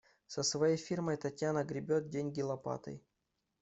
[0.25, 3.03] Со своей фирмой Татьяна гребёт деньги лопатой.